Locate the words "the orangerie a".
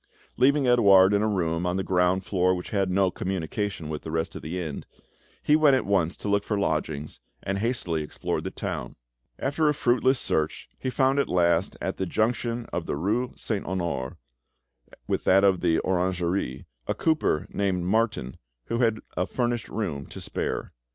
15.61-16.95